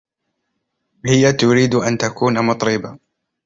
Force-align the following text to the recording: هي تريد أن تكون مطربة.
هي 1.05 1.33
تريد 1.33 1.75
أن 1.75 1.97
تكون 1.97 2.45
مطربة. 2.45 2.99